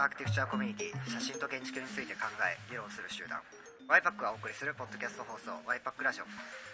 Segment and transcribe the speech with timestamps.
[0.00, 3.36] アーキテクチャーコミュニティ写真と建築について考え議論する集団。
[3.84, 6.24] YPAC がお送りするポッドキャスト放送 YPAC ラジオ、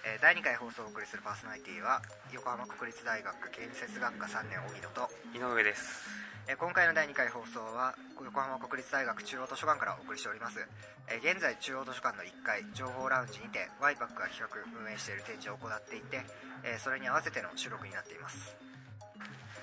[0.06, 1.98] えー第2回放送をお送りするパーソナリティは
[2.30, 6.06] 横浜国立大学建設学科3年荻野と、井上です。
[6.46, 10.62] えー今回の第2回放送は横浜国立大学中央図書館からお送りしております、
[11.10, 16.22] えー現在中央図書館の1階情報ラウンジにて YPAC が企画運営している展示を行っていて、
[16.62, 18.54] えーそれに合わせての収録になっています。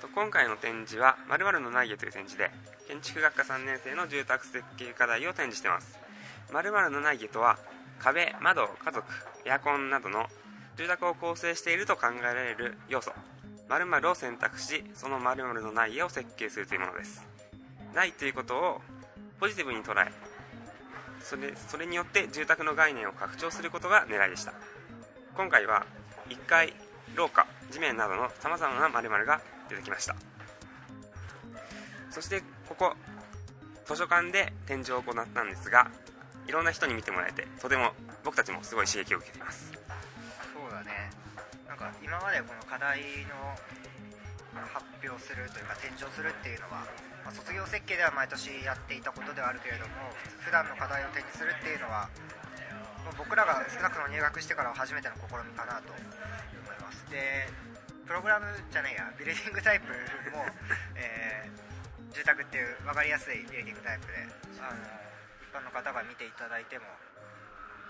[0.04, 2.50] と今回の展示は「〇〇のない家」という展示で
[2.86, 5.98] 建築学科3年生の住宅設計課題を展示しています。
[6.52, 7.58] 〇〇のない家とは
[7.98, 9.06] 壁窓家族
[9.44, 10.26] エアコンなどの
[10.76, 13.12] 住宅を構成していると考えられる要素。
[13.68, 17.26] 〇〇を選択しその〇〇のない家を設計するというものです。
[17.94, 18.80] ないということを
[19.40, 20.12] ポジティブに捉え
[21.20, 24.52] それそれによって住宅の概念を拡張することが狙いでした。
[25.36, 25.86] 今回は
[26.28, 26.74] 1階
[27.14, 30.14] 廊下地面などのさまざまな〇〇が出てきました。
[32.10, 32.94] そしてここ
[33.86, 35.90] 図書館で展示を行ったんですが
[36.48, 37.92] いろんな人に見てもらえてとても
[38.24, 39.72] 僕たちもすごい刺激を受けています。
[39.72, 41.10] そうだね。
[41.68, 43.52] なんか今までこの課題の
[44.72, 46.88] 発表するというか展示をするっていうのは、
[47.24, 52.08] まあ卒業設計では毎年やっていたことではあるけれども普段の課題を展示するっていうのは
[53.18, 57.04] 僕らが少なくとも入学してからは初めての試みかなと思います。
[57.12, 57.48] で
[58.08, 59.88] プログラムじゃねえやビルディングタイプ
[60.32, 60.44] も、
[60.96, 61.73] えー
[62.14, 64.22] 住宅っていう分かりやすいビルディングタイプで
[64.62, 64.78] あの
[65.42, 66.86] 一般の方が見ていただいても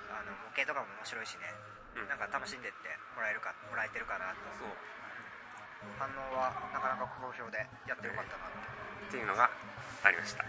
[0.09, 1.53] あの模型とかも面白いしね。
[1.95, 2.09] うん。
[2.09, 4.49] なんか楽しんでってもらえるかもらえてるかなと。
[4.59, 4.95] そう。
[5.99, 8.65] 反応はなかなか好評でやってよかったなって
[9.09, 9.51] っていうのが
[10.03, 10.45] ありました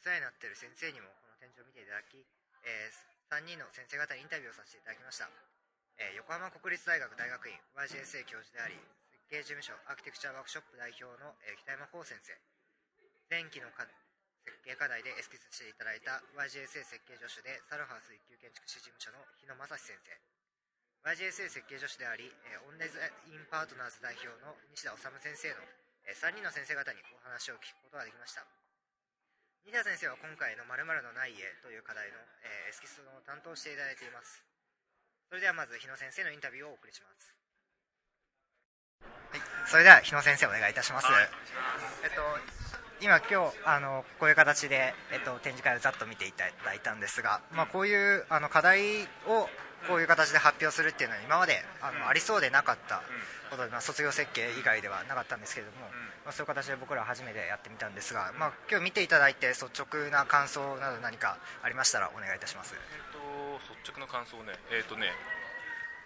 [0.00, 2.16] 世話になっている先生にもこの展示を見ていただき、
[2.64, 2.88] え
[3.28, 5.28] 3人の先生方にインタビューをさせていただきました、
[6.00, 8.80] えー横浜国立大学大学院 YGSA 教授であり
[9.12, 12.32] 設計事務所アーキテクチャーワークショップ代表の、えー北山光先生。
[13.28, 13.86] 前期の設
[14.64, 20.16] 計課題でエスキスしていただいた YGSA 設計助手でサルハウス一級建築士事務所の日野正史先生。
[21.12, 25.62] YGSA 設計助手であり、えーオンデザインパートナーズ代表の西田治先生の、
[26.08, 28.59] え3人の先生方にお話を聞くことができました。
[29.64, 34.42] 西田先生は今回の「〇〇のない家」という課題の、えーエスキスを担当していただいています。
[35.28, 37.34] それではまず日野先生のインタビューをお送りします。
[39.02, 41.06] はいそれでは日野先生お願いいたします、
[42.02, 42.22] えっと
[43.00, 49.48] 今今日あのこういう形で、えっと、展示会をざっと見ていただいたんですが、まあ、こういうあの課題を
[49.88, 53.02] こういう形で発表するっていうのは今まであのありそうでなかった
[53.48, 55.88] ことで、まあ、卒業設計以外ではなかったんですけれども、
[56.24, 62.74] まあ、そういう形で僕らは初めてやってみたんですが、まあ、今日見ていただいて率直な感想など何かありましたらお願いいたします。
[62.74, 63.20] えっと
[63.80, 64.52] 率直な感想ね。
[64.70, 65.12] えっ、とね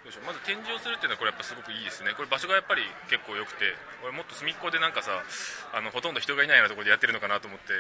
[0.05, 2.13] どうしようまず展示をするっていうのはこれやっぱすごくいいですね。
[2.15, 3.73] これ場所がやっぱり結構良くて
[4.05, 5.25] 俺もっと隅っこでなんかさ
[5.73, 7.73] あのほとんど人がいないようなところでやってるのかなと思って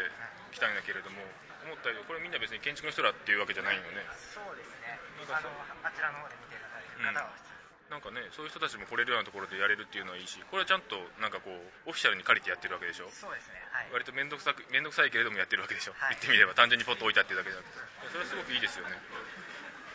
[0.50, 1.20] 来たんだけれども
[1.68, 4.04] 思ったよりこれみんな別に建築の人らっていうわけじゃないよね。
[4.32, 4.96] そうですね。
[5.20, 5.52] なんかそう
[5.84, 7.43] あちらの方で見ていただいてる方は、
[7.92, 13.06] なんかねそういう人たちも来れるようなところでやれるっていうのはいいしこれはちゃんとなんかこうオフィシャルに借りてやってるわけでしょ？
[13.12, 13.60] そうですね。
[13.70, 13.92] はい。
[13.92, 16.16] 割と面倒くさく面倒くさいけれどもやってるわけでしょ、はい。
[16.16, 17.78] 言ってみれば単純にポッと置いてあってるだけじゃなくて
[18.08, 18.96] それはすごくいいですよね。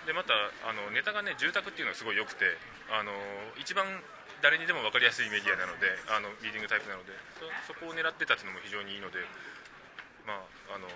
[0.05, 0.33] でまた
[0.65, 2.45] あのネタがね住宅っていうのがすごい良くて
[2.93, 3.11] あの
[3.57, 3.85] 一番
[4.41, 7.11] 誰にでも分かりやすいメディアなのであのリーディングタイプなので
[7.67, 9.19] そそこを狙ってたっていうのも非常にいいので
[10.23, 10.39] ま
[10.71, 10.87] ああの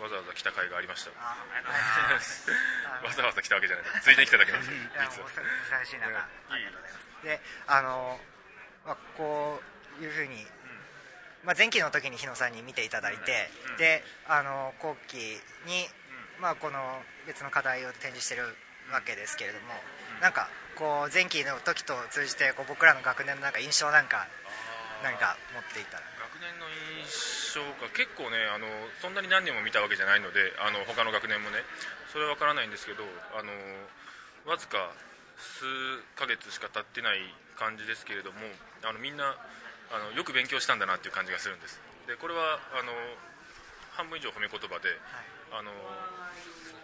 [0.00, 1.10] わざわざ来た甲斐がありました。
[1.14, 3.86] わざわざ来たわけじゃない。
[4.02, 4.72] ついでに来ただけなんです。
[4.72, 4.78] よ
[5.10, 5.28] 実は。
[5.28, 5.30] もう
[5.70, 6.16] 寂しい中、うん。
[6.16, 7.24] ありがとうございます。
[7.24, 8.20] であの、
[8.84, 9.62] まあ、こ
[10.00, 10.46] ういうふうに、
[11.44, 13.76] まあ、前期の時に日野さんに見ていただいて、うん。
[13.76, 15.88] であの後期に、
[16.38, 18.56] まあ、この別の課題を展示してる
[18.90, 19.74] わけですけれども、
[20.20, 24.26] なんかこう前期の時と通じてこう僕らの学年のなんか印象なんか
[25.02, 26.02] 何か持っていたら。
[26.02, 26.13] 学
[26.44, 26.68] 年の
[27.00, 28.68] 印象が結構ねあの
[29.00, 31.64] そんなに何年も見たわけじゃないのであの他の学年もね
[32.12, 33.48] それは分からないんですけどあの
[34.44, 34.92] わずか
[35.40, 35.64] 数
[36.14, 37.24] ヶ月しか経ってない
[37.56, 38.38] 感じですけれども
[38.84, 39.34] あのみんな
[39.92, 41.80] あのよく勉強したんだなっていう感じがするんです。
[42.06, 42.92] でこれはあの
[43.96, 44.90] 半分以上褒め言葉で
[45.52, 45.70] あの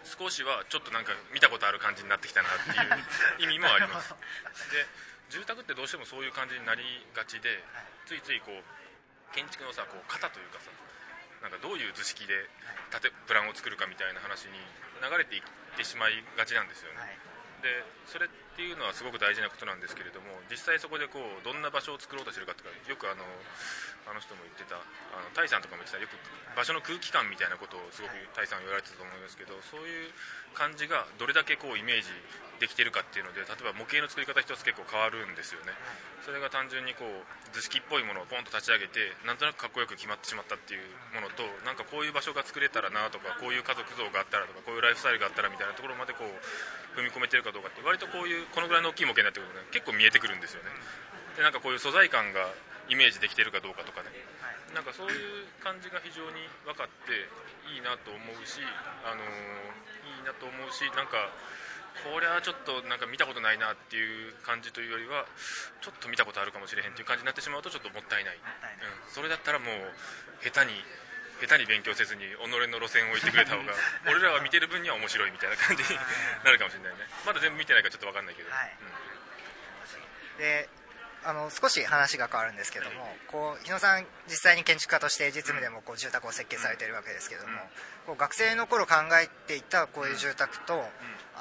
[0.05, 4.15] 少しはちょっとなんか見たことある感じになってきたなっていう意味もあります。
[4.71, 4.85] で
[5.29, 6.83] 住宅ってどうしてもそういう感じになり
[7.13, 7.63] がちで
[8.05, 8.80] ついついこう
[9.31, 10.71] 建築のさこう型というかさ
[11.41, 12.37] なんかどういう図式で
[12.93, 14.53] 建てプランを作るかみたいな話に
[15.01, 15.41] 流れていっ
[15.73, 17.17] てしまいがちなんですよね、はい。
[17.65, 23.23] でそれっていうのはすごく大事なことなんですけれども実際そこでこうどんな場所を作ろうとしてるかとかよくあの
[24.05, 24.81] あの人も言ってた
[25.15, 26.17] あのタイさんとかも言ってたよく
[26.57, 30.11] 場所の空気感みたいなことをすごくタイさんは言われてたと思いますけどそういう
[30.53, 32.11] 感じがどれだけこうイメージ
[32.61, 35.73] できてるかっていうので例えば模型の作り方一つ結構変わるんですよね。
[36.21, 40.85] それが単純にこう図式っぽいものをポンと立ち上げてなんとなくかっこよく決まってしまったっていう
[41.17, 46.29] ものとなんかこういう場所が作れたらなとかこういう家族像があったらとかこういうライフスタイルがあったらみたいなところまでこう
[46.93, 50.69] 踏み込めてるかどうかって割とこういうこのぐらいの大きい模型になってくるとね結構見えてくるんですよね。
[51.35, 52.45] でなんかこういう素材感が
[52.85, 54.13] イメージできてるかどうかとかね。
[54.77, 57.27] なんかそういう感じが非常に分かって
[57.73, 58.63] いいなと思うし、
[59.03, 59.91] あのー
[60.21, 61.33] いいなと思うしなんか
[62.03, 65.25] これはちょっとなんか見たことないなっていう感じというよりは
[65.81, 68.41] ちょっと見たことあるかもしれへんっていう感じになってしまうとちょっともったいない、うん、
[69.13, 70.73] それだったらもう下手に
[71.41, 73.73] 下手に勉強せずに己の路線を行ってくれた方が
[74.05, 75.99] 俺らは見てる分には面白いみたいな感じに
[76.45, 77.07] なるかもしれないね。
[77.25, 78.77] まだ全部見てないからちょっと分かんないけど、はい。
[78.79, 80.37] うん。
[80.37, 80.69] で
[81.23, 87.53] あの少し話が変わるんですけどもこう日野さん実際に建築家として実務でもこう住宅を設計されているわけですけども、
[88.07, 90.83] こう学生の頃考えていたこういう住宅と、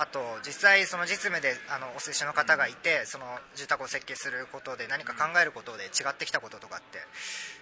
[0.01, 7.05] あと実際その実務であのお寿司の方がいてその住宅を設計することで何か考えることで違ってきたこととかって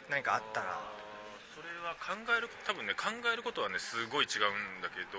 [0.07, 0.79] 何かあったら、
[1.51, 5.19] それは考える多分ね考えることはねすごい違うんだけど、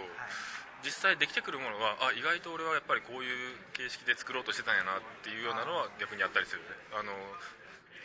[0.80, 6.72] 実際できてくるものはあ意外と俺はやっぱりこういう形式で作ろうとしてたんやなっていうようなのは逆にあったりするね。
[6.96, 7.12] あの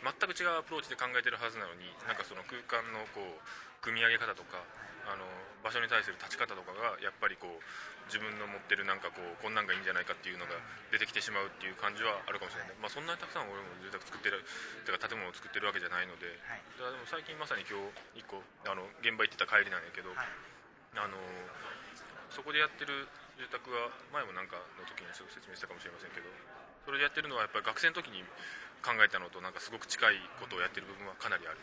[0.03, 3.39] 全く違うアプローチで考えてるはずなのに、なんかその空間のこう
[3.79, 4.59] 組み上げ方とか
[5.07, 7.59] あの場所に対する立ち方とかがやっぱりこう
[8.07, 10.55] 自分の持ってるなんかこうこんなんがいいんじゃないかっていうのが
[10.95, 14.45] 出てきてしまうっていう感じはあるかもしれない、まあ、そんなにたくさん俺も住宅作ってる
[14.87, 16.63] てか建物を作ってるわけじゃないので、はい。
[16.79, 17.81] だからでも最近まさに今
[18.15, 20.29] 日一個あの現場行ってた帰りなんやけど、はい。
[20.95, 21.19] あの
[22.31, 26.31] そこでやってる住宅は前もなんかの時にすごく説明したかもしれませんけど
[26.87, 28.23] それでやってるのはやっぱり学生の時に
[28.79, 31.59] 考えたのとなんかすごく近いことをやってる部分はかなりある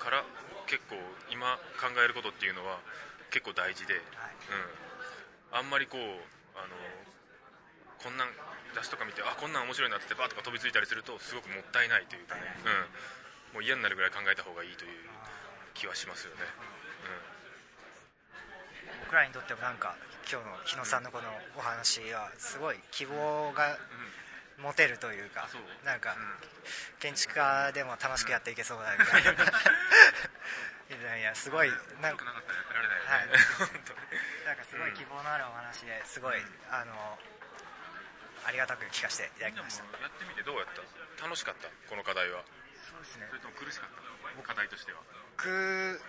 [0.00, 0.24] から
[0.64, 0.96] 結構
[1.28, 2.80] 今考えることっていうのは
[3.32, 6.00] 結構大事で、うん、あんまりこう
[6.54, 6.76] あの
[7.98, 8.28] こんなん
[8.76, 12.44] 雑誌とか見てあこんなん面白いなってバーとか飛びついたりするとすごくもったいないというかね、
[13.56, 14.92] うん、もう嫌になるぐらい考えた方がいいという
[15.72, 16.44] 気はしますよね、
[19.00, 19.08] うん。
[19.08, 19.96] 僕らにとってもなんか
[20.28, 21.24] 今日の日野さんのこの
[21.56, 23.80] お話はすごい希望が
[24.60, 25.48] 持てるというか、
[25.84, 26.52] なんかうん。
[27.00, 29.34] 建築家でも楽しくやっていけそうだみたいな
[30.92, 31.72] いやいやすごい
[32.04, 33.72] なんかなかったらやってられないよね、はい。
[33.72, 34.04] 本当に
[34.44, 36.92] なんかすごい希望のあるお話ですごい、あの
[38.44, 39.88] ありがたく聞かせていただきました。
[39.98, 40.84] やってみてどうやった？
[41.24, 41.70] 楽しかった？
[41.88, 42.44] この課題は。
[42.84, 43.26] そうですね。
[43.32, 44.02] それとも苦しかった？
[44.44, 45.00] 課題としては。
[45.38, 46.02] 僕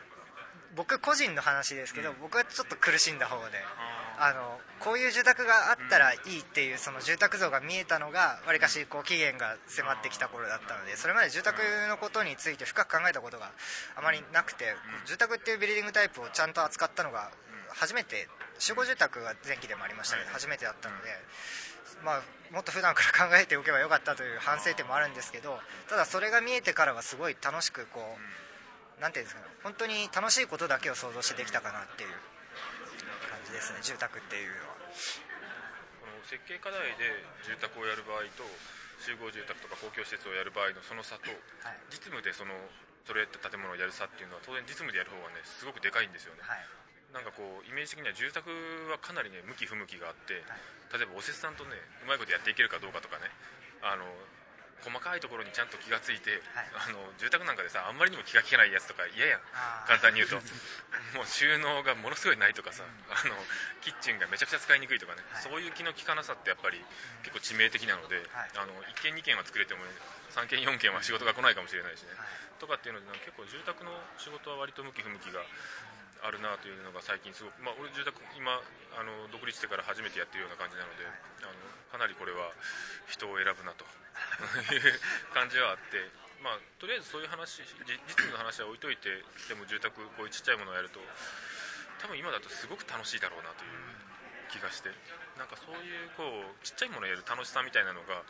[0.75, 3.63] 僕個人の話ですけど、僕はちょっと苦しんだ方で。
[3.63, 13.51] ああのこういう住宅があったらいいっていうその住宅像が見えたのがわりかしこう期限が迫ってきた頃だったのでそれまで住宅のことについて深く考えたことが
[13.95, 14.75] あまりなくて
[15.05, 17.31] 住宅っていうビルディングタイプをちゃんと扱ったのが
[17.69, 18.27] 初めて
[18.59, 21.09] 集合住宅は前期でもありましたけど初めてだったので、
[22.05, 22.21] まあ、
[22.53, 25.57] もっと普段から考えておけばよかったという反省点もあるんですけど
[25.89, 27.99] ただそれが見えてからはすごい楽しくこ
[28.99, 32.09] うなんていうんですかね本当に楽しいことだけを想像してできたかなっていう
[33.53, 34.81] ですね住宅っていうのは。
[36.01, 38.43] この設計課題で住宅をやる場合と
[38.99, 41.29] 集合住宅とか公共施設をやる場合のその差と
[41.61, 41.93] はい。
[41.93, 42.51] 実務でその
[43.05, 46.41] それって建物をやる差っていうのは当然実務でやる方がねすごくでかいんですよね。
[46.41, 46.65] はい。
[47.13, 48.49] なんかこうイメージ的には住宅
[48.89, 50.41] はかなりね向き不向きがあって
[50.89, 53.29] 例えばおせっさんとねうまいことやっていけるかどうかとかね
[53.85, 54.01] あの
[54.81, 56.89] 細かいところにちゃんと気がついて、はい。
[56.89, 59.41] あの住宅なんかでさあんまりにも気が利けないやつとか嫌やん。
[59.87, 60.41] 簡単に言うと。
[61.15, 63.35] もう収納がものすごいないとかさ、あの
[63.81, 65.43] キッチンがめちゃくちゃ使いにくいとかね、はい。
[65.43, 66.83] そういう気の利かなさってやっぱり
[67.23, 68.51] 結構致命的なので、はい。
[68.57, 69.85] あの1軒2軒は作れても
[70.31, 72.27] 3軒4軒は仕事が来ないかもしれないしね、はい。
[72.59, 75.45] とかっていうので結構住宅の仕事は割と向き不向きが
[76.23, 78.55] あるなというのが最近すごく、まあ、俺住宅今
[78.95, 81.03] あの独立してから初めてやってるような感じなので、
[81.43, 81.51] あの
[81.91, 82.51] かなりこれは
[83.07, 83.83] 人を選ぶなと
[84.71, 84.99] い う
[85.33, 86.09] 感じはあって、
[86.41, 90.99] まあ、とりあえずそういう話実務の話は置いといてでも住宅こういうちっちゃいものをやると
[91.99, 93.71] 多分今だとすごく楽しいだろうなという
[94.49, 94.89] 気がして
[95.37, 98.23] なんかそういうこうちっちゃいものをやる楽しさみたいなのが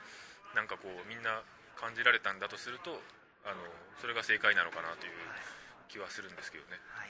[0.55, 1.41] なんかこうみんな
[1.75, 3.01] 感じられたんだとすると
[3.45, 3.55] あの
[3.99, 5.13] それが正解なのかなという
[5.89, 6.79] 気はするんですけどね。
[6.95, 7.09] はい。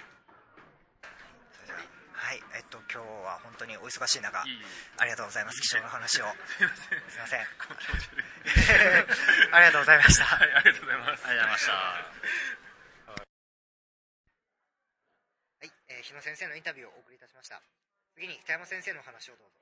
[2.24, 4.56] ははいえっと今日は本当にお忙しい中いい。
[4.96, 6.32] ありがとうございます貴重な話を。
[6.56, 6.72] すい
[7.20, 7.44] ません。
[9.52, 10.24] ありがとうございました。
[10.24, 11.28] はい、ありがとうございます。
[11.28, 11.74] ありがとうございました。
[11.74, 12.00] は
[15.68, 17.62] い、えー日野先生のインタビューをお送りいたしました。
[18.16, 19.60] 次に北山先生のお話をどうぞ。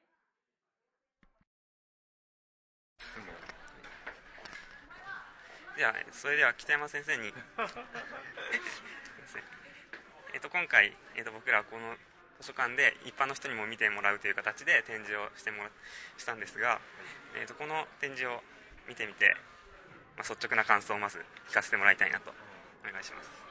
[5.78, 7.34] ではそれでは北山先生に。
[10.34, 11.98] えっと今回、えっと、僕らこの
[12.42, 15.70] 図書館で一般の人にも見てもらうという形で展示をしてもら
[16.18, 16.82] したんですが、
[17.40, 18.42] えっと、この展示を
[18.90, 19.38] 見てみて、
[20.18, 22.34] まあ、率直な感想をまず聞かせてもらいたいなと
[22.82, 23.51] お願いします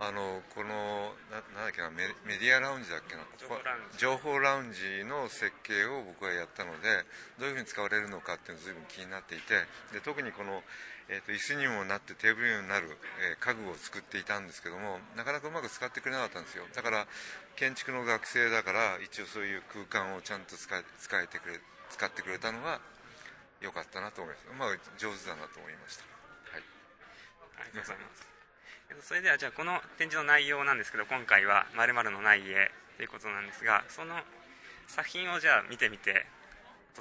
[0.00, 3.98] あのこのななんだっけなメメディアラウンジだっけな情報ラウンジ。
[3.98, 7.02] 情報ラウンジの設計を僕はやったので
[7.42, 10.62] どういうふうに使われるのかっていうのが随分気になっていてで特にこの、
[11.10, 12.94] えー、と椅子にもなってテーブルになる、
[13.26, 16.62] えー家具を作っていたんですけどもなかなかうまく使ってくれなかったんですよ。
[16.74, 17.06] だから
[17.56, 21.58] 建築の学生だから一応そういう空間をちゃんと使え使えてくれ
[21.90, 22.78] 使ってくれたのが
[23.60, 24.46] 良かったなと思います。
[24.58, 26.04] まあ上手だなと思いました。
[26.54, 26.62] はい。
[27.58, 28.22] ありがとうございます。
[28.22, 28.37] えっと
[29.02, 34.20] それではじゃあこの展示の内容なんですけど今回は「まるのない家」ということなんですがその
[34.86, 36.26] 作品をじゃあ見てみて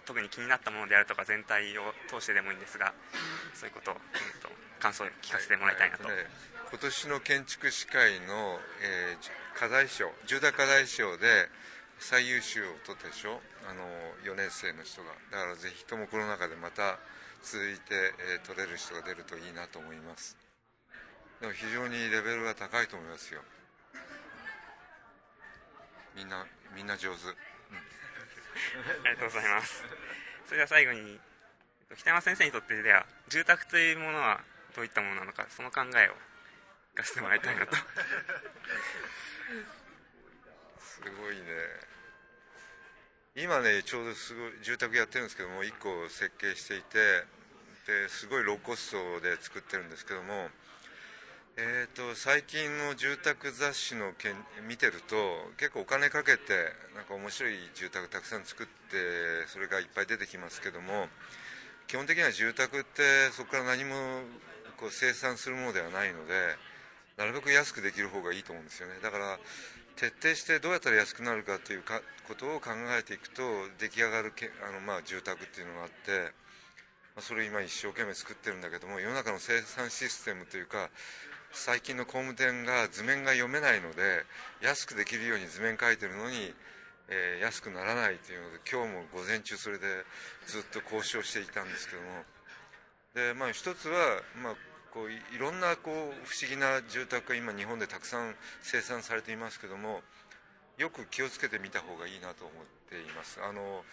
[0.05, 2.93] 特に気になったものであるとか全体を通してでもいいんですが
[3.55, 6.29] そういうことを、えっと、感想を聞かせてもらいたいなと、えっね
[6.69, 11.49] 今年の建築士会の、えー課題賞重大課題賞で
[11.97, 13.41] 最優秀を取ったでしょ？
[13.67, 15.13] あの4年生の人が。
[15.31, 16.99] だからぜひともこの中でまた
[17.41, 20.37] 続いて、えー取れる人が出るといいなと思います。
[21.41, 23.41] でも非常にレベルが高いと思いますよ。
[26.15, 27.27] みんなみんな上手。
[27.27, 27.33] あ
[29.09, 29.83] りがとうございます。
[30.45, 31.17] それでは最後にえっ
[31.89, 34.41] と北山先生にとってでは住宅というものは
[34.75, 36.13] どういったものなのかその考えを
[36.95, 37.75] 聞かせてもらいたいなと。
[40.79, 41.43] すごいね。
[43.35, 46.97] 今ねちょうどすごい住宅やってるんですけども1個設計していて
[47.85, 50.49] ですごいローコストで作ってるんですけども
[51.59, 54.37] えー、と最近の住宅雑誌のけん
[54.69, 55.17] 見てると
[55.57, 61.09] 結構お金かけてなんか面白い住宅たくさん作ってそれがいっぱい出てきますけども
[61.87, 64.21] 基本的には住宅ってそこから何も
[64.77, 66.53] こう生産するものではないので
[67.17, 68.93] なるべく安くできる方がいいと思うんですよね。
[69.01, 69.39] だから
[69.95, 73.41] 徹底してどうやったら安くなるかというかことを考えていくと
[73.79, 76.29] 出来上がるけあの、まあ、住宅っていうのがあって、
[77.17, 80.91] それ今一生懸命作ってるんだけども世の中の生産システムというか
[81.51, 84.25] 最近の工務店が図面が読めないので
[84.61, 86.53] 安くできるように図面書いてるのに、
[87.09, 89.85] えー安くならないというので今日も午前中それで
[90.45, 92.07] ずっと交渉していたんですけども。
[93.15, 94.55] で、まあ、一つは、まあ、
[94.93, 100.01] こういいろんなこう不思議な住宅が今日本でたくさん生産されていますけども
[100.77, 103.39] よく気をつけてみた方がいいなと思っています。
[103.41, 103.83] あの、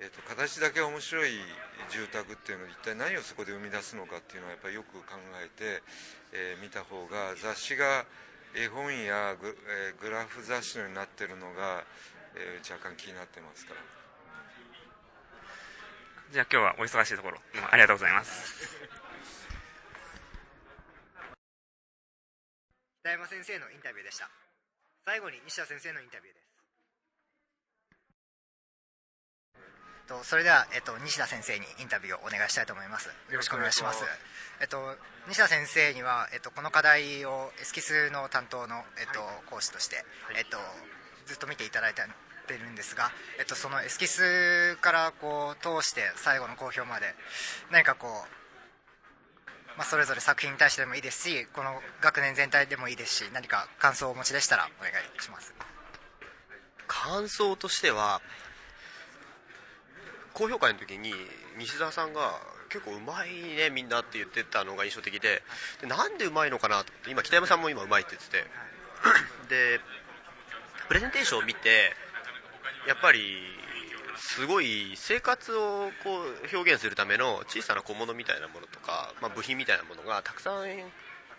[0.00, 1.30] えー、と形だけ面白い
[1.92, 5.82] 住宅っていうのは一体何をそこで生み出すのかっていうのはやっぱりよく考えて、
[6.32, 8.06] えー見た方が雑誌が
[8.56, 11.84] 絵本やグ,、えーグラフ雑誌のようになってるのが、
[12.34, 13.80] えー若干気になってますから。
[16.32, 17.38] じゃあ今日はお忙しいところ
[17.70, 18.72] ありがとうございます。
[23.02, 24.30] 北山先生のインタビューでした。
[25.04, 26.49] 最後に西田先生のインタビューです
[30.10, 33.06] とそれでは、えっと、西田先生にインタビューをお願いしたいと思います。
[33.30, 34.02] よろしくお願いします。
[34.60, 34.82] えっと、
[35.28, 40.04] 西田先生には、えっと、この課題をエスキスの担当の、えっと講師として、
[40.36, 40.58] えっと、
[41.26, 47.14] ずっと見ていただいてるんですが、えっと、そのエスキスからこう通して最後の公表まで
[47.70, 48.40] 何かこう
[49.78, 55.54] まあ、それぞれ作品に対してでもいいですしこの学年全体でもいいですし何か感想をお持ちでしたらお願いします。
[56.86, 58.20] 感想としては
[60.40, 61.12] 高評会の時に
[61.58, 65.42] 西澤さんが結構うまいねみんなって言ってたのが印象的で
[65.82, 68.70] でなんでうまいのかなと思って今北山さんも今うまいって言ってて。
[69.50, 69.80] で
[70.88, 71.92] プレゼンテーションを見て
[72.88, 73.20] やっぱり
[74.16, 80.64] すごい生活をこう表現するための小さな小物みたいなものとか、まあ、部品みたいなものがたくさん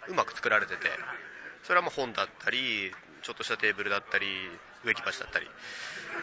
[0.08, 0.88] うまく作られてて
[1.63, 2.91] それはもう本だったり
[3.22, 4.25] ちょっとしたテーブルだったり
[4.84, 5.48] 植木鉢だったり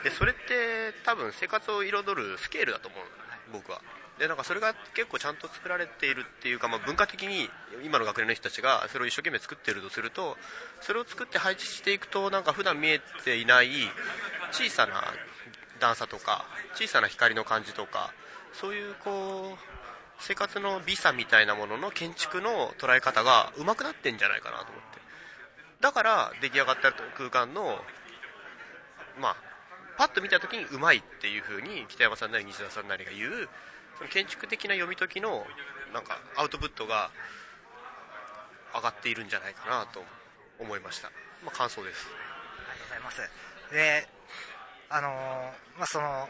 [0.05, 3.01] でそれって多分生活を彩るスケールだと思う
[3.53, 3.81] 僕は。
[4.19, 7.49] でなんかそれが結構ちゃんと作られているっていうか、まあ、文化的に
[7.85, 10.37] 今の学年の人たちがそれを一生懸命作ってるとすると
[10.81, 13.69] それを作って配置していくとなんか普段見えていない
[14.51, 15.05] 小さな
[15.79, 18.13] 段差とか小さな光の感じとか
[18.53, 19.59] そういうこう
[20.19, 24.99] 生活の美さみたいなものの建築の捉え方が上手くなってんじゃないかなと思って。
[25.81, 27.79] だから出来上がった空間の
[29.21, 29.48] まあ
[29.99, 33.49] パッと見た時にうまいっていう風に北山さんなり西田さんなりが言う
[33.99, 35.45] その建築的な読み解きの
[35.93, 37.11] なんかアウトプットが
[38.73, 40.05] 上がっているんじゃないかなと
[40.61, 41.11] 思いました、
[41.45, 42.07] まあ、感想です。
[42.71, 43.75] ありがとうございます。
[43.75, 44.09] で
[44.91, 45.13] あのー
[45.79, 46.29] まあそのま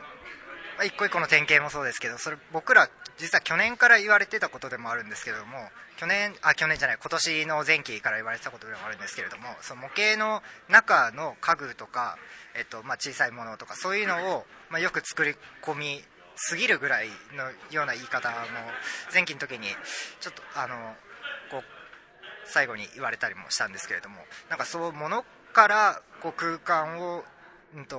[0.80, 5.58] あ一個一個の典型もそうですけどそれ僕ら実は去年から言われてたことでもあるんですけれども
[5.98, 12.16] 去年あ去年じゃない今年の前期から言われてたことでもあるんですけれどもその模型の中の家具とか、
[12.56, 16.00] えっとまあ、小さいものとかそういうのを、まあ、よく作り込み
[16.36, 18.36] すぎるぐらいのような言い方も
[19.12, 19.66] 前期の時に
[20.20, 20.76] ちょっとあの
[21.50, 21.62] こう
[22.44, 24.16] 最後に言われたりもしたんですけれども
[24.48, 27.24] なんかそうものからこう空間を
[27.76, 27.98] うんと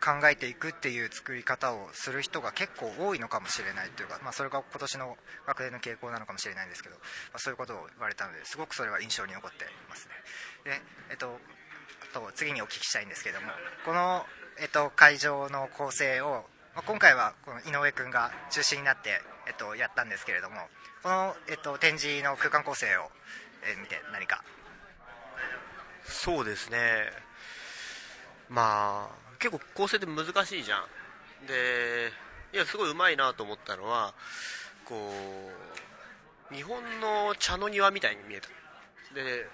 [0.00, 7.02] 考えていくっていう作り方をする人が結構多いのかもしれないというか、まあ、それが今年の学年の傾向なのかもしれないんですけど、ま
[7.34, 10.14] あ、そういうことを言われたのですごくそれは印象に残っていますね。
[10.64, 11.38] で、えっと、
[12.12, 13.48] と次にお聞きしたいんですけども
[13.84, 14.24] この、
[14.60, 16.44] えっと、会場の構成を、
[16.74, 20.56] まあ、今回はこの井上君が中心になって、えっと、やったんですけれども
[21.02, 23.10] この、えっと、展示の空間構成を、
[23.62, 24.42] え見て何か。
[26.04, 27.27] そうですね。
[28.48, 31.46] まあ結構構成って難しいじゃん。
[31.46, 32.10] で
[32.52, 34.14] いやすごいうまいなと思ったのは
[34.84, 34.94] こ
[36.50, 38.48] う日本の茶の庭みたいに見えた。
[39.14, 39.46] で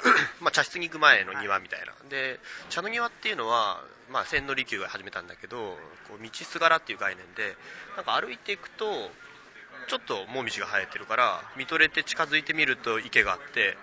[0.40, 1.94] まあ茶室に行く前の庭みたいな。
[2.08, 5.78] で茶の庭っていうのは、まあ、千利休が始めたんだけど
[6.08, 7.56] こう道すがらっていう概念で
[7.96, 9.10] なんか歩いていくと
[9.86, 13.76] ちょっともみじが生えてるから見とれて近づいてみると池があって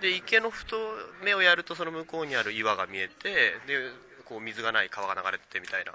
[0.00, 0.76] で池の太
[1.22, 3.32] 目をやるとその向こうにある岩が見えて
[3.66, 3.90] で
[4.24, 5.92] こう水がない川が流れててみたいな。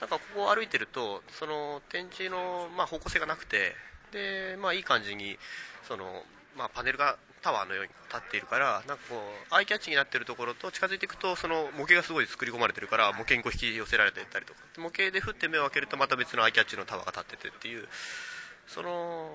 [0.00, 3.76] なんかここを歩いてるとその展示の、まあ、方向性がなくて
[4.10, 5.38] で、まあ、いい感じに
[5.86, 6.24] その、
[6.58, 9.14] まあ、パネルがタワーのように立っているからなんかこ
[9.50, 14.60] うアイキャッチになってるところと近づいていくとその模型がすごい作り込まれてるから模型にこう引き寄せられていったりとか。
[14.78, 17.86] 模型で振って目を開けるとまた別のアイキャッチのタワーが立っててっていう。
[18.66, 19.30] その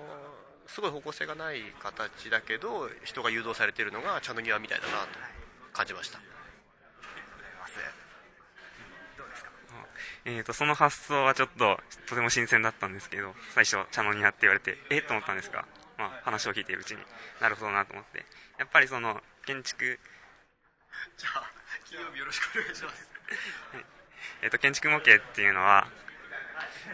[0.68, 5.18] すごい方向性がない形だけど人が誘導されているのが茶の庭みたいだなと
[5.72, 6.20] 感じました。
[10.24, 14.98] えー、とその発想はちょっととても新鮮だったんですけど最初茶の庭って言われてえ？
[14.98, 15.64] っと思ったんですが、
[15.96, 16.98] まあ、話を聞いているうちに
[17.40, 18.26] なるほどなと思って。
[18.58, 19.84] やっぱりその建築
[21.16, 21.50] じゃあ
[21.84, 23.08] 金曜日よろしくお願いします。
[24.42, 25.88] えー、と建築模型っていうのは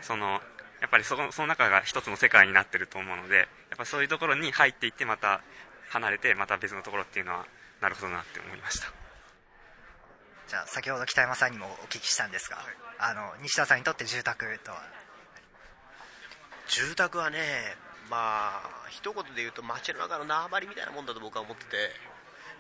[0.00, 0.40] その
[0.84, 3.46] やっぱりそこその中が一つの世界になってると思うのでやっ
[3.78, 5.40] ぱそういうところに入っていってまた
[5.88, 7.46] 離れてまた別のところっていうのは
[7.80, 8.92] なるほどなって思いました。
[10.46, 12.58] じゃあ先ほど北山さんにもお聞きしたんですが、
[12.98, 14.82] あの西田さんにとって住宅とは？
[16.68, 17.38] 住宅はね
[18.10, 21.76] まあ一言で言うと街の中の縄張りみたいなもんだと僕は思ってて。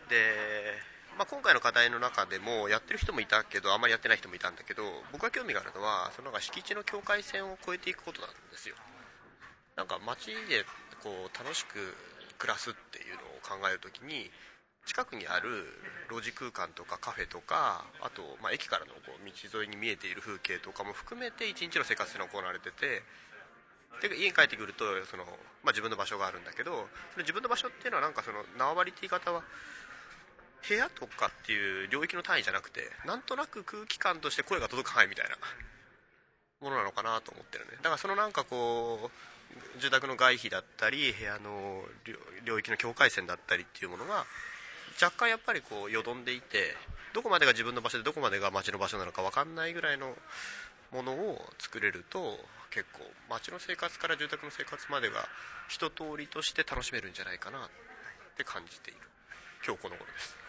[0.08, 8.74] で、まあ、今回の課題の中でもやってる人もいたけどあんまりやってない人もいたんだけど僕が興味があるのはそのなんか敷地の境界線を越えていくことなんですよ。
[9.76, 10.66] なんか街で
[11.02, 11.94] こう楽しく
[12.38, 14.30] 暮らすっていうのを考えるときに
[14.86, 15.66] 近くにある
[16.10, 23.02] 路地空間とかカフェとかあと、ま、駅からのこう道沿いに見えている風景とかも含めて一日の生活っていうのが行われてて
[24.02, 25.24] で家に帰ってくるとその、
[25.62, 29.42] まあ、自分の場所があるんだけどその自分の場所っていうのはなんかその縄張りって言い方は
[30.68, 35.36] 部屋とかっていう領域の単位じゃなくてなんとなく空気感として声が届く範囲みたいな
[36.60, 37.72] ものなのかなと思ってるね。
[37.76, 39.10] だからそのなんかこ
[39.76, 41.82] う住宅の外皮だったり部屋の
[42.44, 44.24] 領域の境界線だったりっていうものが
[45.00, 46.74] 若干やっぱりこうよどんでいて
[47.12, 50.14] どこまでが自分の場所でどこまでが街の場所なのか分かんないぐらいの
[50.92, 52.38] ものを作れると
[52.70, 55.28] 結構街の生活から住宅の生活までが
[55.68, 57.68] 一通りとして楽しめるんじゃないかなっ
[58.36, 59.00] て感じている。
[59.64, 60.43] 今日この頃です。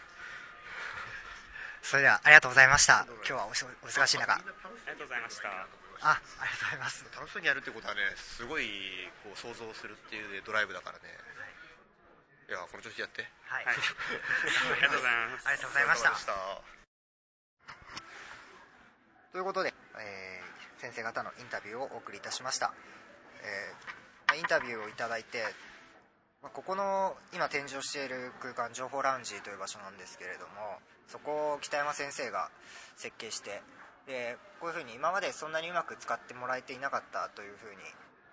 [1.85, 3.05] それではありがとうございました。
[3.21, 3.61] 今日はお忙
[4.09, 4.33] しい中。
[4.33, 5.53] ありがとうございました。
[6.01, 7.05] あありがとうございます。
[7.13, 8.65] 楽しそうにやるってことはねすごい
[9.21, 11.13] こう想像するっていうドライブだからね。
[12.49, 12.51] い。
[12.51, 13.29] やこの調子でやって。
[13.45, 13.77] はい、はい。
[13.77, 15.45] ありがとうございます。
[15.45, 16.09] ありがとうございました。
[19.29, 22.73] ということで、えー先生方のインタビューをお送りいたしました、
[23.41, 25.45] えーまあインタビューをいただいて、
[26.41, 32.49] まあここの今展示をしている空間情報ラウンジという場所なんですけれどもそこを北山先生が
[32.95, 33.61] 設計して
[34.07, 37.81] でこういうふうに今までそんなにうまく使ってもらえていなかったというふうに、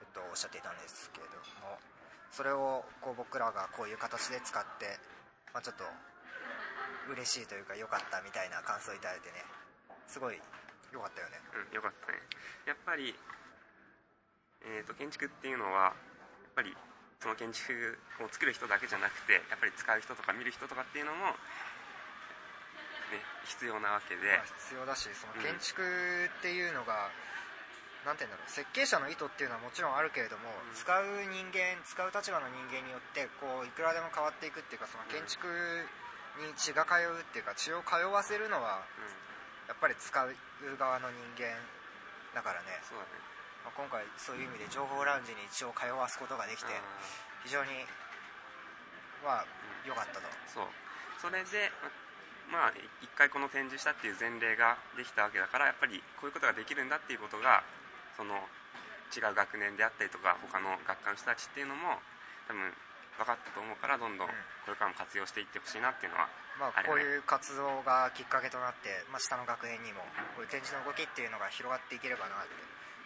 [0.01, 1.79] えっと、おっしゃっていたんですけれども
[2.33, 5.01] それをこう僕らがこういう形で使って、
[5.53, 5.85] まあ、ちょっと
[7.13, 9.45] 嬉しいというか良かったみたいな感想をいただいてね
[10.09, 10.41] すごい
[10.93, 11.41] 良かったよね。
[11.57, 12.21] うん、よかったね。
[12.69, 13.17] やっぱり、
[14.61, 15.93] えー、と建築っていうのはやっ
[16.55, 16.77] ぱり
[17.21, 21.33] その建築を作る人だけじゃなくてやっぱり使う人とか見る人とかっていうのも、
[23.59, 24.25] 必要なわけで。
[24.25, 25.43] まあ必要だしそのうん。
[25.45, 27.13] 建築っていうのが、
[28.05, 30.75] なんて言うんだろう設計者の意図っていうのはもちろんあるけれども、うん。
[30.75, 35.47] 使う人間使う立場の人間によってこういくらでも変わっていくっていうかその建築
[36.41, 39.13] に血が通うっていうか血を通わせるのはうん。
[39.69, 40.35] やっぱり使う
[40.77, 41.55] 側の人間
[42.35, 42.81] だからね。
[42.83, 43.21] そうだね。
[43.63, 46.73] まあ今回そういう意味で情報ラウンジに一応通わすことができて
[47.45, 47.87] 非常に
[49.23, 49.47] まあ
[49.87, 50.27] 良かったと。
[50.51, 50.67] そう。
[51.23, 51.71] それで
[52.51, 57.63] まあ一回この展示したっていう前例ができたわけだからやっぱりこういうことができるんだっていうことが
[58.17, 58.35] その
[59.13, 62.01] 違う学年であったりとか他の学科の人たちっていうのも
[62.49, 62.73] 多分
[63.21, 64.29] 分かったと思うからどんどん
[64.65, 70.05] これからも活用していってほしいなっていうのはまあ、こういう活動がきっかけとなって、まあ、下の学年にも
[70.37, 72.53] こういう展示の動きっていうのが広がっていければなって、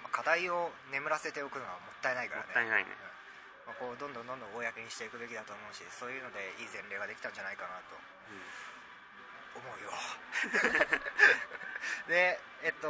[0.03, 2.51] まあ、課題を眠らせておくのはもったいないからね。
[2.51, 2.91] もったいないね。
[3.67, 7.99] まあ、こうどんどんどんどん公にしていくべきだと思うしそういうのでいい前例ができたんじゃないかなと
[9.67, 9.91] 思うよ。
[12.09, 12.89] でえっと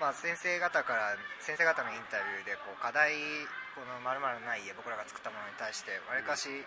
[0.00, 3.12] まあ先生方から先生方のインタビューでこう課題
[3.74, 6.66] この〇〇のない家僕らが作ったものに対してわりかし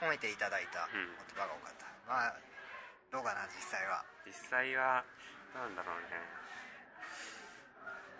[0.00, 2.34] 褒めていただいた言葉が多かった、まあ
[3.12, 4.02] どうかな実際は。
[4.24, 5.04] 実際は
[5.54, 6.16] なんだろうね。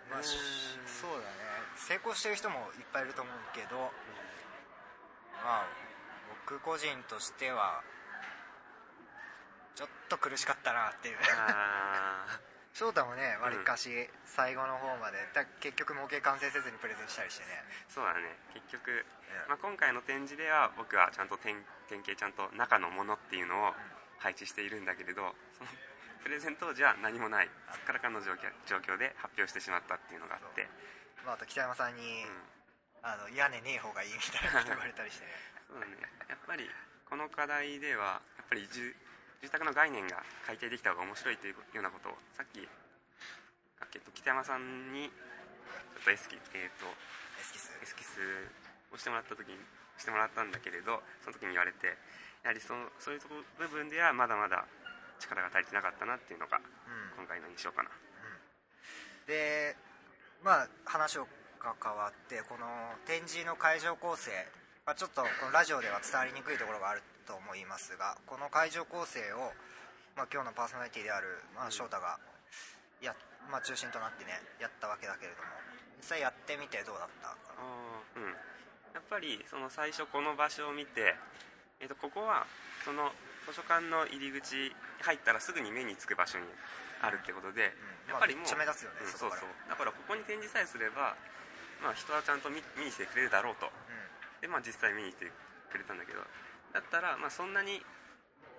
[0.05, 1.33] まあ、そうだね。
[1.75, 3.89] 成功してる人もいっぱいいると思うけど、
[5.41, 5.67] まあ
[6.45, 7.81] 僕個人としては
[9.75, 11.17] ちょっと苦しかったなっていう。
[11.37, 12.25] あ
[12.73, 13.89] 翔太もねわりかし
[14.25, 17.61] 最後の方までだ結局模型完成せずにプレゼンしたりしてね。
[17.89, 18.33] ーそうだね。
[18.53, 19.05] 結局、
[19.47, 23.77] まあ、今回の展示では僕はちゃんと典典型ちゃんと中のものっていうのを
[24.17, 25.21] 配置しているんだけれど
[25.53, 25.69] その
[26.25, 27.49] プレゼン当時は何もない。
[27.69, 30.65] そっからかの状況状況で発表してしまったっていうのがあって。
[31.25, 32.53] まあ、あと北山さんに、うん。
[33.03, 35.31] あの屋根ねえ方がいいみたいなこと言われたりしてね。
[35.67, 35.99] そうだね。
[36.29, 36.71] やっぱり
[37.05, 38.63] この課題ではやっぱり
[39.43, 47.75] 住住宅の概念が改定できた方が面白いというようなことをさっき、あえっと、北山さんにちょっとエスキ、えっとエスキス。
[47.75, 48.23] エスキス
[48.95, 49.59] をしてもらった時に
[49.99, 51.91] してもらったんだけれどその時に言われて
[52.47, 54.63] やはりそのそういうとこ部分ではまだまだ
[55.19, 57.19] 力が足りてなかったなっていうのがうん。
[57.19, 57.91] 今回の印象かな。
[59.27, 59.75] で
[60.39, 61.27] まあ話が
[61.59, 64.31] 変わってこの展示の会場構成、
[64.87, 69.51] まあ、ちょっとこのラジオでは伝わりにくいところがあると思いますがこの会場構成を、
[70.15, 72.19] まあ、今日のパーソナリティである、まあ、翔太が
[73.01, 73.15] や、
[73.51, 75.49] まあ、中心となってねやったわけだけれども
[75.99, 77.63] 実際やってみてどうだったかな？
[78.19, 78.35] うん。
[78.93, 81.15] やっぱりその最初この場所を見て、
[81.79, 82.43] えっとここは
[82.83, 83.09] その
[83.47, 86.45] 図書館の入り口入ったらすぐに目につく場所に
[86.99, 87.71] あるってことで、
[88.11, 88.11] うん。
[88.11, 89.49] やっぱりもう、まあめっちゃ目立つよねうん外そうそう。
[89.71, 91.15] だからここに展示さえすれば、
[91.79, 93.71] まあ、人はちゃんと見見に来てくれるだろうと。
[94.43, 95.31] で、まあ、実際見に来て
[95.71, 96.19] くれたんだけど
[96.73, 97.79] だったら、まあ、そんなに、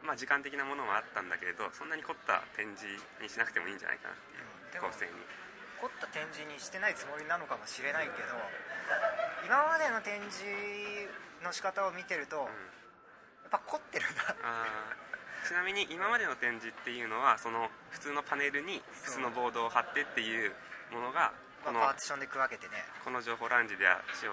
[0.02, 2.86] まあ、時間的なものはあったんだけれどそんなに凝った展示
[3.20, 4.16] にしなくてもいいんじゃないかなっ
[4.70, 5.12] ていううん構成に。
[5.82, 8.38] 凝った展示にしてないつもりなのかもしれないけど
[9.44, 10.46] 今までの展示
[11.44, 12.48] の仕方を見てると、やっ
[13.52, 14.32] ぱ凝ってるな。
[15.44, 19.20] ちなみに今までの展示っていうのはその普通のパネルにそう。
[19.20, 20.56] 靴のボードを貼ってっていう
[20.90, 22.80] ものがこのまあ、パーティションで区分けてね。
[23.04, 24.32] この情報ラウンジでは使用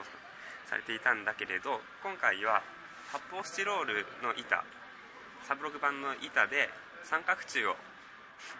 [0.67, 2.63] されていたんだけれど今回は
[3.12, 4.63] 発泡スチロールの板。
[5.43, 6.71] サブログ版の板で
[7.04, 7.76] 三角柱を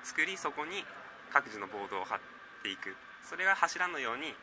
[0.04, 0.84] 作りそこに
[1.32, 2.20] 各自のボードを貼っ
[2.60, 2.92] ていく。
[3.24, 4.36] それが柱のように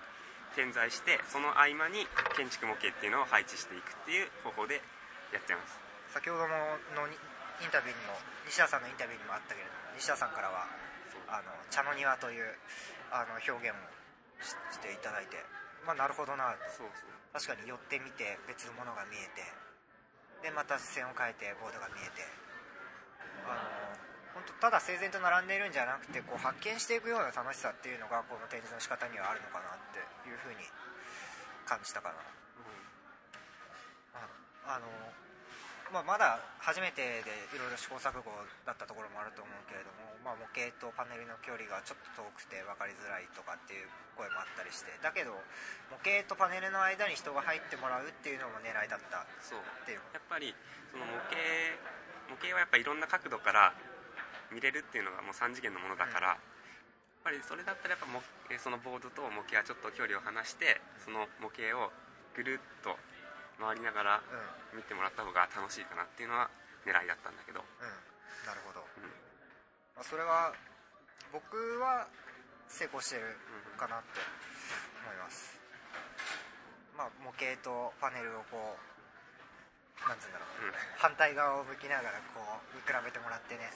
[0.57, 2.09] 点在してその合間に
[2.40, 4.81] 建築模型っていうのを配置していくっていう方法で
[5.29, 5.77] やってます。
[6.09, 6.57] 先ほども
[6.97, 7.12] のに
[7.61, 8.16] インタビューにも
[8.49, 10.64] 西田さんのインタビューにもあったけれども西田さんからは
[11.29, 12.49] あの茶の庭という
[13.12, 13.79] あの表現を
[14.40, 15.37] ししていただいて
[15.85, 16.81] まあなるほどなと。
[17.29, 19.67] 確かに寄ってみて別のものが見えて
[20.42, 22.22] でまた視線を変えてボードが見えて。
[23.48, 29.98] あの本当ただ整然と並んでいるんじゃなくてこう発見していくような楽しさっていうのがこの展示の仕方にはあるのかなって
[30.29, 30.62] いうふうに
[31.66, 32.22] 感じたかな。
[34.14, 34.87] ああの、
[35.92, 38.29] まあ、まだ初めてでいろいろ試行錯誤
[38.68, 45.33] だったところもあると思うけれども、まあ、模型とパネルの距離がちょっと遠くて分かりづらいとかっていう声もあったりしてだけど
[45.88, 50.05] 模型とパネルの間に人が入ってもらうっていうのも狙いだったっそうていう。
[50.12, 50.53] やっぱり
[50.92, 51.37] その模型
[52.29, 53.72] 模型はやっぱいろんな角度から
[54.53, 56.38] 見れるっていうのがもう3次元のものだから、やっ
[57.24, 58.09] ぱりそれだったらやっぱ
[58.61, 61.92] そのボードと模型はちょっと距離を離してその模型を
[62.37, 62.96] ぐるっと
[63.61, 64.23] 回りながら
[64.73, 64.79] うん。
[64.79, 66.51] 見てもらった方が楽しいかなっていうのは
[66.87, 68.47] 狙いだったんだけど、うん。
[68.47, 69.05] なるほど、うん。
[69.97, 70.53] まあ、それは
[71.33, 72.07] 僕は
[72.68, 73.37] 成功してる
[73.77, 74.21] かなって
[75.05, 75.57] 思います。
[76.97, 80.73] まあ模型とパネルをこうなんつうんだろう、うん。
[80.99, 83.71] 反対側を向きながらこう見比べてもらってね。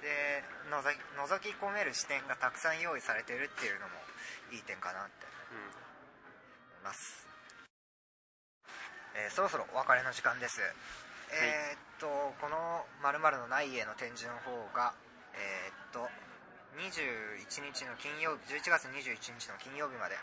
[0.00, 3.94] で覗き覗き込める視点がたくさん用意されてるっていうのも
[4.50, 5.58] いい点かなってうん。
[5.62, 5.68] 思
[6.80, 7.26] います、
[9.14, 10.60] えーそろそろお別れの時間です。
[11.32, 14.92] えーっとこの「まるのない家」の展示の方が
[15.34, 16.08] えーっと
[16.76, 20.16] 21日の金曜日11月21日の金曜日まで、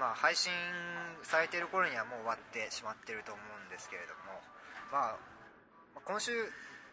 [0.00, 0.50] まあ、配信
[1.22, 4.40] されている頃にはもう終わってしまってると思うんですけれども、
[4.90, 6.32] まあ、今週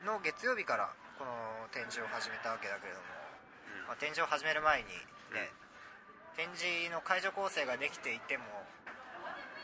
[0.04, 1.32] の月曜日からこの
[1.72, 3.06] 展示を始めたわけだけれども、
[3.88, 4.88] まあ、展示を始める前に
[5.32, 5.52] ね、
[6.36, 8.44] 展示の会場構成ができていても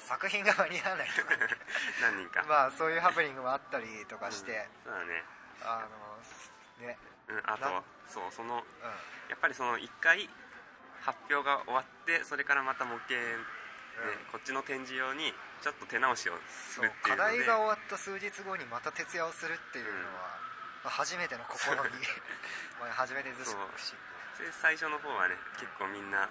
[0.06, 1.34] 作品が間に合わないとか。
[2.02, 5.24] 何人か、まあそういうハプニングもあったりとかして、そうだね。
[5.62, 5.86] あ
[6.80, 6.98] のね。
[7.28, 8.63] うん、あとなそうそのう
[9.30, 10.30] やっぱりその1回
[11.02, 14.30] 発表が終わってそれからまた模型、ねん、うん。
[14.30, 17.41] こっちの展示用にちょっと手直しをするっていうので。
[17.41, 19.89] 課題が終わった数日後にまた徹夜をするっていうの
[20.22, 20.38] は、
[20.86, 21.82] まあ初めての試み。
[22.78, 23.98] まあ初めてずしくし。
[24.38, 26.30] で最初の方はね結構みんな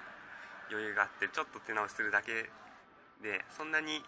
[0.70, 2.50] 余裕があってちょっと手直しするだけ
[3.22, 4.02] でそんなに、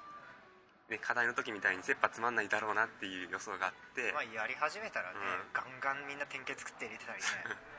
[0.88, 5.52] ね、課題の時みたいに切羽つまんないだろうなっていう予想があって、まあやり始めたらね、うん。
[5.52, 7.26] ガンガンみんな典型作って入れてたりね。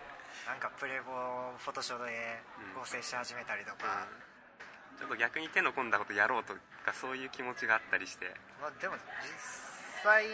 [0.46, 2.44] なんかプレボをフォトショーで
[2.76, 5.00] 合成し始めたりとか、うん。
[5.00, 6.54] ちょっと逆に手の込んだことやろうと
[6.86, 8.34] かそういう気持ちがあったりして。
[8.62, 9.02] まあ、でも実
[10.04, 10.26] 際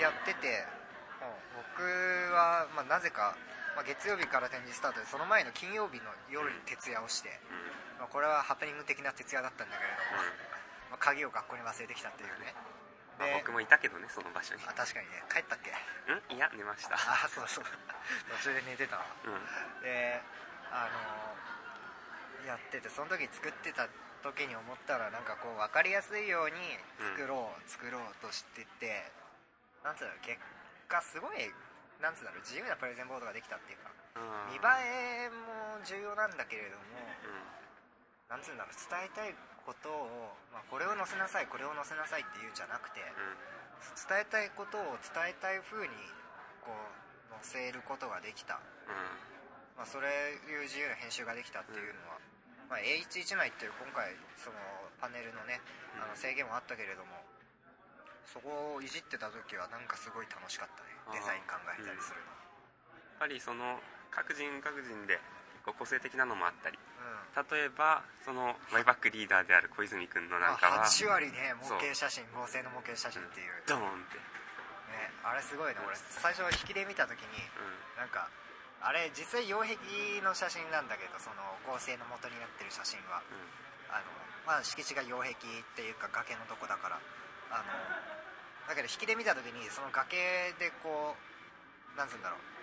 [0.00, 0.66] やってて、
[1.20, 1.82] もう僕
[2.32, 3.36] は、まあ、なぜか、
[3.76, 8.08] まあ、月曜日から展示スタートでその前の金曜日の夜に徹夜をして、うん。
[8.08, 12.56] まあ、これはハプニング的な徹夜だったんだけれども、うんまあ、鍵を学校に忘れてきたっていうね。
[13.20, 14.64] まあ、で僕もいたけどねその場所に。
[14.64, 15.20] あ確かにね。
[15.28, 15.72] 帰ったっけ？
[16.08, 16.36] うん？
[16.36, 16.96] いや寝ました。
[16.96, 17.64] あそうそう。
[18.40, 19.04] 途中で寝てたわ。
[19.24, 19.84] うん。
[19.84, 20.20] で
[20.72, 20.88] あ
[22.44, 23.88] のやっててその時作ってた
[24.22, 26.56] 時に思ったらなんかこう分かりやすいように
[27.16, 29.12] 作ろう、作ろうとしてて
[29.84, 30.38] なんつうの結
[30.88, 31.50] 果すごい
[32.00, 34.56] なんつうんだろう自由なプレゼンボードができたっていうかうん。
[34.56, 38.32] 見栄えも重要なんだけれどもうん。
[38.32, 43.02] なんつうんだろう伝えたいことを、まあ、これを載せなさいこれを載せなさいっていうんじゃなくて
[44.08, 45.94] 伝えたいことを伝えたい風に
[46.62, 48.58] こう載せることができた。
[48.86, 49.36] うん。
[49.76, 52.16] まあ、それいう自由な編集ができたっていうのは、
[52.72, 54.56] まあ、A11 枚っていう今回その
[54.96, 55.60] パネルのね
[56.00, 57.20] あの制限もあったけれども
[58.26, 60.90] そこをいじってた時はなんかすごい楽しかったね。
[61.14, 62.30] デザイン考えたりするの。
[62.30, 63.78] やっぱりその
[64.10, 65.18] 各人各人で
[65.64, 66.78] 個性的なのもあったり。
[66.78, 74.18] うん、例えばそのワイバックリーダーである小泉君のなんかまあ、は8割ね模型写真合成の模型写真っていう、ね、ドーンって。
[75.26, 75.94] あれすごいね俺。
[75.98, 77.26] 最初引きで見た時に
[77.58, 78.30] うなんか
[78.78, 79.74] あれ実際擁壁
[80.22, 83.22] の写真なんだけどその合成の元になってる写真は。
[83.22, 83.66] んうん。
[83.90, 84.06] あの
[84.46, 85.34] まあ敷地が擁壁っ
[85.74, 86.98] ていうか崖のとこだから
[87.50, 87.70] あの
[88.68, 92.56] だけど引きで見た時にその崖でこうなんつうんだろう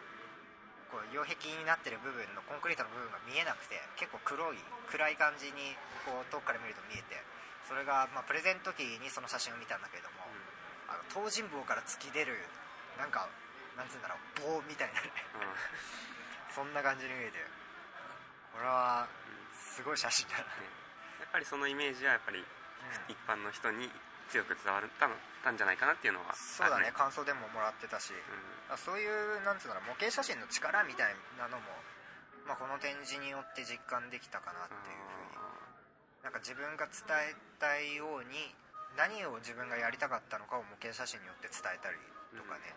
[0.94, 5.74] こう擁壁になってる部分のコンクリートの部分が見えなくて結構黒い暗い感じに
[6.06, 7.18] こう遠くから見ると見えて
[7.66, 10.28] それが、まあ、プレゼント時にその写真を見たんだけれども、
[10.92, 12.36] あの東尋坊から突き出る
[13.00, 13.32] なんか
[13.80, 15.10] なんつうんだろう棒みたいなね。
[15.40, 15.56] うん。
[16.54, 17.40] そんな感じに見えて
[18.54, 19.08] これは
[19.56, 22.46] すごい写真だな、やっぱりそのイメージはやっぱり
[23.08, 23.90] 一般の人に
[24.34, 25.14] 強く伝わったの
[25.46, 28.74] たんじゃないかなっていうのはあるそうだね感想でももらってたし、うん。
[28.74, 31.70] あそういうなんつうんだろう模型写真の力みたいなのも、
[32.50, 35.54] まあ、この展示によって実感できたかなっていうふうに。
[36.24, 38.56] なんか自分が伝えたいように
[38.96, 42.00] 何を自分がやりたかったのかを模型写真によって伝えたり
[42.32, 42.72] とかね、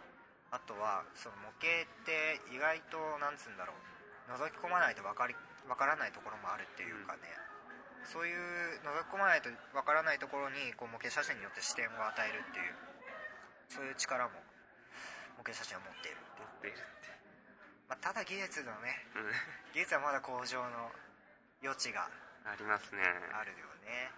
[0.50, 3.72] あとはその模型って意外となんつうんだろ
[4.26, 7.30] う覗き込まないと分かり分からないところもあるっていうかね、
[8.06, 12.74] そういう覗き込まないと分からないところにこう模型写真によって視点を与えるっていう。
[13.68, 14.38] そういう力も
[15.38, 17.10] 模型写真は持っている、持っているって。
[17.90, 19.30] まあ、ただ技術のねうん。
[19.74, 20.90] 技術はまだ向上の
[21.62, 22.06] 余地が
[22.46, 23.02] ありますね。
[23.34, 24.10] あるよね。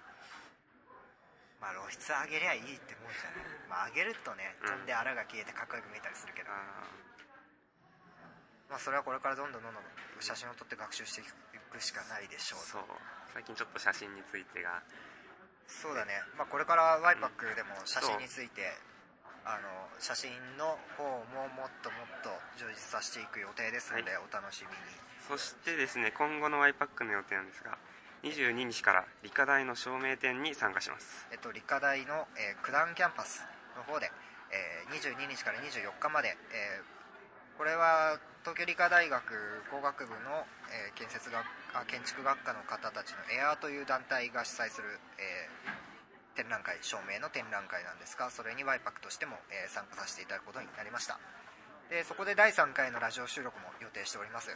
[1.60, 3.48] まあ露出上げりゃいいってもんじゃない。
[3.68, 4.84] まあ上げるとねうん。
[4.84, 6.84] 飛んで穴が消えてかっこよく見えたりするけど、あ
[8.68, 9.82] まあそれはこれからどんどんどんどん
[10.20, 12.60] 写真を撮って学習していくしかないでしょう。
[12.60, 12.84] ーそう
[13.38, 14.82] 最近ちょっと写真についてが。
[15.70, 18.74] そうだね、まあ、これからワイパックでも写真について、
[19.46, 24.74] あの写真の方ももっともっと充実させていく予定ですので、はお楽しみに。
[25.22, 27.78] そしてですね今後のワイパックの予定なんですが
[28.26, 31.28] 22日から理科大の照明展に参加します。
[31.30, 33.46] えっと、理科大の、えー九段キャンパス
[33.78, 34.10] の方で、
[34.50, 36.98] えー22日から24日まで、えー
[37.54, 39.22] これは東京理科大学
[39.70, 40.42] 工学部の、
[40.74, 45.78] えー建設学あ建築学科の方たちのエアーという団体が主催する、えー
[46.38, 51.18] 展覧会照明の展覧会なんですがそれにワイパックとしても、えー参加させていただくことになりました
[51.90, 54.54] でそこで第3回のラジオ収録も予定しております